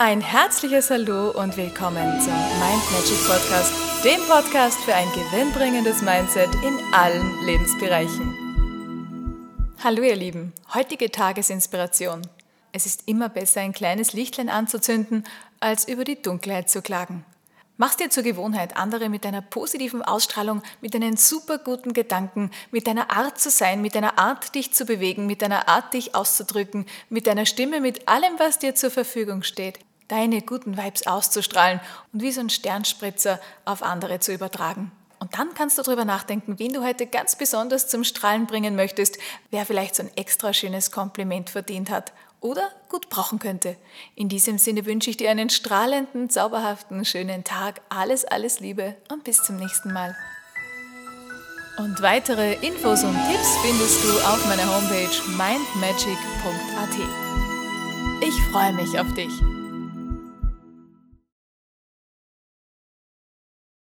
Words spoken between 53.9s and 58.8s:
du auf meiner Homepage mindmagic.at. Ich freue